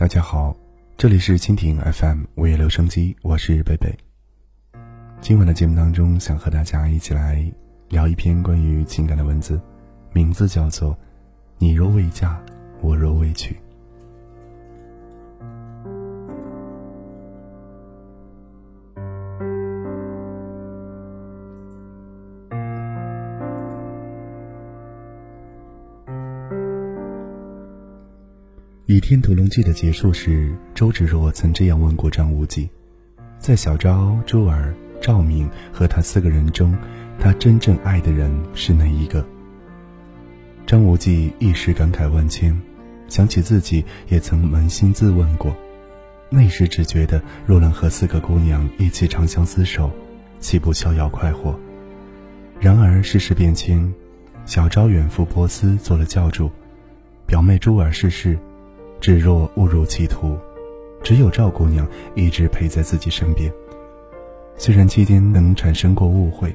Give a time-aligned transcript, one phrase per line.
[0.00, 0.56] 大家好，
[0.96, 3.94] 这里是蜻蜓 FM 午夜留声机，我是贝贝。
[5.20, 7.44] 今晚的节目当中，想和大家一起来
[7.90, 9.60] 聊一篇关于情感的文字，
[10.14, 10.94] 名字叫做
[11.58, 12.40] 《你若未嫁，
[12.80, 13.54] 我若未娶》。
[28.90, 32.68] 《倚天屠龙记》的结束时，周芷若曾这样问过张无忌
[33.38, 36.76] ：“在小昭、珠儿、赵敏和他四个人中，
[37.16, 39.24] 他真正爱的人是哪一个？”
[40.66, 42.60] 张无忌一时感慨万千，
[43.06, 45.54] 想起自己也曾扪心自问过，
[46.28, 49.88] 那时只觉得若能和四个姑娘一起长相厮守，
[50.40, 51.56] 岂不逍遥快活？
[52.58, 53.94] 然而世事变迁，
[54.46, 56.50] 小昭远赴波斯做了教主，
[57.24, 58.36] 表妹珠儿逝世。
[59.00, 60.36] 芷若误入歧途，
[61.02, 63.50] 只有赵姑娘一直陪在自己身边。
[64.56, 66.54] 虽然期间能产生过误会，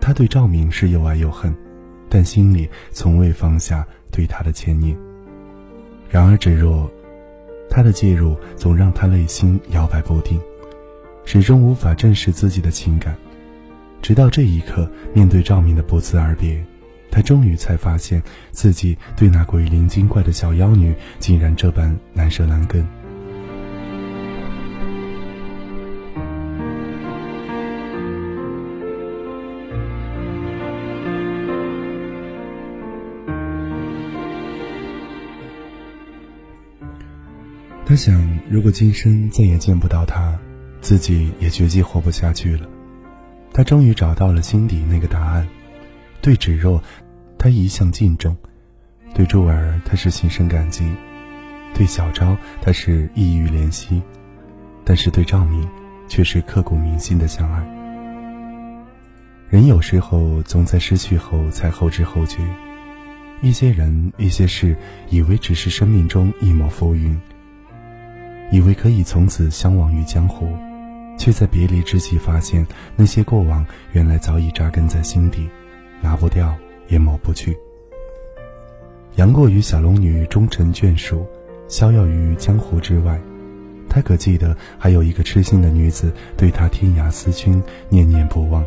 [0.00, 1.54] 她对赵明是又爱又恨，
[2.08, 4.96] 但心里从未放下对他的牵念。
[6.10, 6.90] 然而芷若，
[7.70, 10.40] 他的介入总让他内心摇摆不定，
[11.24, 13.16] 始终无法正视自己的情感。
[14.02, 16.64] 直到这一刻，面对赵明的不辞而别。
[17.10, 22.86] 他终于才发现自己对那鬼灵精怪的小妖女竟然这般难舍难分。
[37.88, 40.36] 他想，如果今生再也见不到她，
[40.82, 42.68] 自己也绝迹活不下去了。
[43.54, 45.46] 他终于找到了心底那个答案，
[46.26, 46.82] 对芷若。
[47.38, 48.36] 他一向敬重，
[49.14, 50.84] 对珠儿他是心生感激，
[51.72, 54.02] 对小昭他是意欲怜惜，
[54.84, 55.64] 但是对赵敏
[56.08, 57.64] 却是刻骨铭心的相爱。
[59.48, 62.38] 人有时候总在失去后才后知后觉，
[63.40, 64.74] 一些人一些事，
[65.08, 67.16] 以为只是生命中一抹浮云，
[68.50, 70.48] 以为可以从此相忘于江湖，
[71.16, 72.66] 却在别离之际发现，
[72.96, 75.48] 那些过往原来早已扎根在心底，
[76.06, 76.54] 拿不掉。
[76.88, 77.58] 也抹不去。
[79.16, 81.26] 杨过与小龙女终成眷属，
[81.66, 83.20] 逍遥于江湖之外。
[83.88, 88.64] 他可记得还有一个痴心的女子对他天涯思君，念念不忘。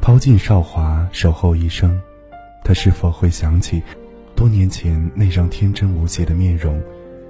[0.00, 2.00] 抛尽韶华，守候一生，
[2.64, 3.82] 他是否会想起
[4.34, 6.80] 多年前那张天真无邪的面容？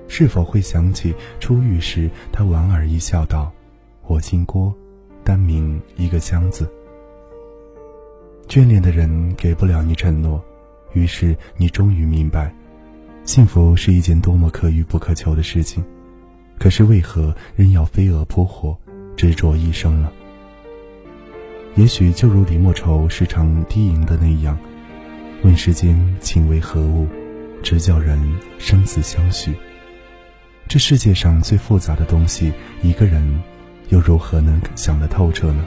[0.06, 3.50] 是否会想起初遇时他莞尔一笑，道
[4.06, 4.72] ：“我姓郭，
[5.25, 6.71] 单名一个香字。”
[8.54, 10.41] 眷恋的人给不了你承诺，
[10.92, 12.54] 于是你终于明白，
[13.25, 15.84] 幸福是一件多么可遇不可求的事情。
[16.56, 18.78] 可是为何仍要飞蛾扑火，
[19.16, 20.09] 执着一生呢？
[21.75, 24.56] 也许就如李莫愁时常低吟的那样
[25.42, 27.09] ：“问世间情为何物，
[27.60, 28.16] 直叫人
[28.60, 29.53] 生死相许。”
[30.71, 33.42] 这世界上最复杂的东西，一个人
[33.88, 35.65] 又如何能想得透彻呢？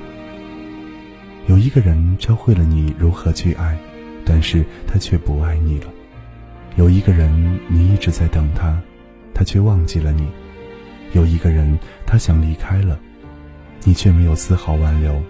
[1.47, 3.77] 有一个人教会了你如何去爱，
[4.25, 5.87] 但是他却不爱你了。
[6.75, 8.77] 有一个人你一直在等他，
[9.33, 10.27] 他却忘记了你。
[11.13, 12.99] 有一个人他想离开了，
[13.85, 15.21] 你却没有丝毫挽留，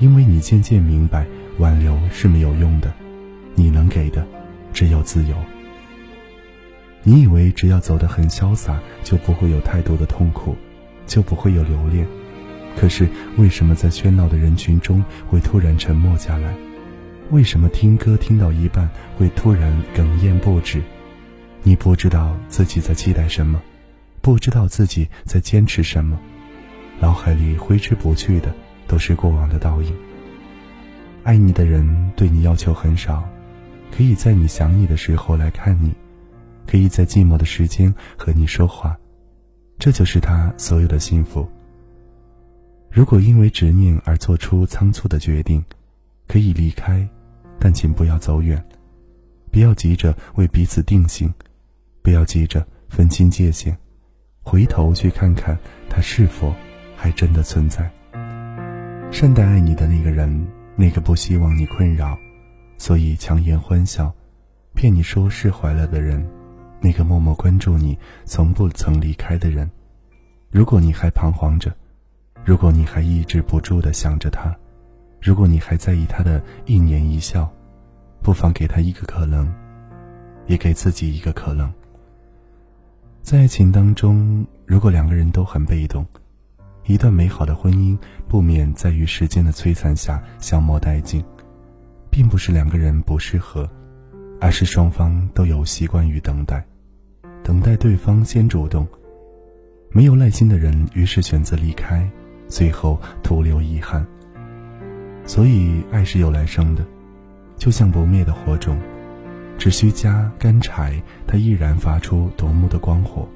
[0.00, 1.24] 因为你渐渐明白
[1.58, 2.92] 挽留是没有用的，
[3.54, 4.26] 你能给的
[4.72, 5.36] 只有自由。
[7.04, 10.56] 你以为只要走得很潇洒，就不会有太多的痛苦，
[11.06, 12.04] 就不会有留恋。
[12.76, 16.54] 可是，为什么在喧闹的人群中会突然沉默下来？
[17.30, 20.82] 为什么听歌听到一半会突然哽咽不止？
[21.62, 23.60] 你不知道自己在期待什么，
[24.20, 26.16] 不知道自己在坚持什么，
[27.00, 28.54] 脑海里挥之不去的
[28.86, 29.92] 都是过往的倒影。
[31.24, 33.28] 爱你的人对你要求很少，
[33.90, 35.92] 可以在你想你的时候来看你，
[36.66, 38.96] 可以在寂寞的时间和你说话，
[39.78, 41.48] 这就是他所有的幸福。
[42.90, 45.62] 如果因为执念而做出仓促的决定，
[46.26, 47.06] 可以离开，
[47.58, 48.62] 但请不要走远，
[49.52, 51.32] 不要急着为彼此定性，
[52.02, 53.76] 不要急着分清界限，
[54.42, 55.58] 回头去看看
[55.90, 56.54] 他是否
[56.96, 57.90] 还真的存在。
[59.12, 62.18] 善待爱你的那个人，那个不希望你困扰，
[62.78, 64.10] 所以强颜欢笑，
[64.74, 66.26] 骗你说释怀了的人，
[66.80, 69.70] 那个默默关注你，从不曾离开的人，
[70.50, 71.70] 如果你还彷徨着。
[72.46, 74.56] 如果你还抑制不住的想着他，
[75.20, 77.52] 如果你还在意他的一年一笑，
[78.22, 79.52] 不妨给他一个可能，
[80.46, 81.68] 也给自己一个可能。
[83.20, 86.06] 在爱情当中，如果两个人都很被动，
[86.84, 87.98] 一段美好的婚姻
[88.28, 91.24] 不免在于时间的摧残下消磨殆尽。
[92.08, 93.68] 并不是两个人不适合，
[94.40, 96.64] 而是双方都有习惯于等待，
[97.42, 98.86] 等待对方先主动。
[99.90, 102.08] 没有耐心的人，于是选择离开，
[102.48, 104.06] 最后徒留遗憾。
[105.24, 106.84] 所以，爱是有来生的，
[107.56, 108.78] 就像不灭的火种，
[109.58, 113.26] 只需加干柴，它依然发出夺目的光火。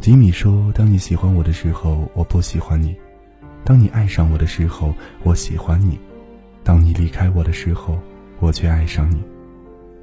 [0.00, 2.94] 吉米说：“当你喜欢我的时候，我不喜欢你；
[3.64, 5.98] 当你爱上我的时候，我喜欢你。”
[6.62, 7.98] 当你离开我的时候，
[8.40, 9.22] 我却爱上你，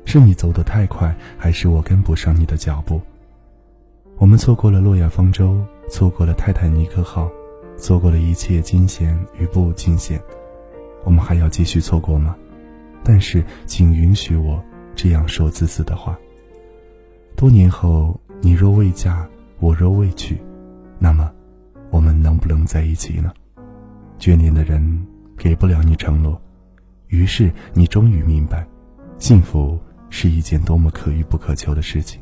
[0.06, 3.02] 是你走得太快，还是我跟不上你的脚步？
[4.18, 5.60] 我们错过了诺亚方舟，
[5.90, 7.30] 错过了泰坦尼克号，
[7.82, 10.22] 错过了一切惊险与不惊险，
[11.04, 12.36] 我们还要继续错过吗？
[13.04, 14.64] 但是，请允许我
[14.96, 16.16] 这样说自私的话。
[17.36, 19.28] 多年后，你若未嫁，
[19.60, 20.38] 我若未娶，
[21.00, 21.32] 那么，
[21.90, 23.34] 我们能不能在一起呢？
[24.20, 26.40] 眷恋的人给不了你承诺。
[27.08, 28.68] 于是你终于明白，
[29.18, 29.80] 幸福
[30.12, 32.22] 是一件多么可遇不可求的事情。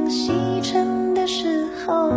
[0.00, 0.32] 阳西
[0.62, 2.10] 沉的时候，